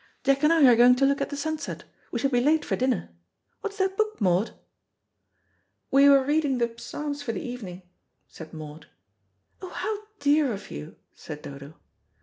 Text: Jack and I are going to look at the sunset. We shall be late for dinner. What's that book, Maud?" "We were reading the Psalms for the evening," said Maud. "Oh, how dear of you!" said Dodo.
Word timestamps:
Jack 0.23 0.41
and 0.41 0.51
I 0.51 0.65
are 0.65 0.75
going 0.75 0.95
to 0.95 1.05
look 1.05 1.21
at 1.21 1.29
the 1.29 1.37
sunset. 1.37 1.83
We 2.11 2.17
shall 2.17 2.31
be 2.31 2.41
late 2.41 2.65
for 2.65 2.75
dinner. 2.75 3.09
What's 3.59 3.77
that 3.77 3.97
book, 3.97 4.19
Maud?" 4.19 4.49
"We 5.91 6.09
were 6.09 6.23
reading 6.25 6.57
the 6.57 6.73
Psalms 6.75 7.21
for 7.21 7.33
the 7.33 7.43
evening," 7.47 7.83
said 8.27 8.51
Maud. 8.51 8.87
"Oh, 9.61 9.69
how 9.69 10.07
dear 10.19 10.53
of 10.53 10.71
you!" 10.71 10.95
said 11.13 11.43
Dodo. 11.43 11.75